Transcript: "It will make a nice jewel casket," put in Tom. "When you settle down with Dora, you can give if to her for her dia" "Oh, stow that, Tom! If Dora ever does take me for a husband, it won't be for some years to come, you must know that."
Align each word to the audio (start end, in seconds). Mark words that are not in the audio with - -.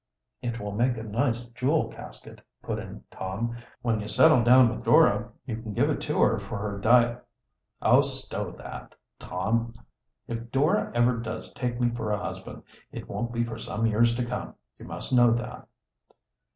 "It 0.41 0.59
will 0.59 0.71
make 0.71 0.97
a 0.97 1.03
nice 1.03 1.45
jewel 1.49 1.89
casket," 1.89 2.41
put 2.63 2.79
in 2.79 3.03
Tom. 3.11 3.55
"When 3.83 3.99
you 3.99 4.07
settle 4.07 4.43
down 4.43 4.67
with 4.69 4.83
Dora, 4.83 5.29
you 5.45 5.61
can 5.61 5.75
give 5.75 5.91
if 5.91 5.99
to 5.99 6.19
her 6.19 6.39
for 6.39 6.57
her 6.57 6.79
dia" 6.79 7.21
"Oh, 7.83 8.01
stow 8.01 8.49
that, 8.57 8.95
Tom! 9.19 9.75
If 10.27 10.49
Dora 10.51 10.91
ever 10.95 11.17
does 11.17 11.53
take 11.53 11.79
me 11.79 11.91
for 11.91 12.11
a 12.11 12.17
husband, 12.17 12.63
it 12.91 13.07
won't 13.07 13.31
be 13.31 13.43
for 13.43 13.59
some 13.59 13.85
years 13.85 14.15
to 14.15 14.25
come, 14.25 14.55
you 14.79 14.85
must 14.85 15.13
know 15.13 15.33
that." 15.33 15.67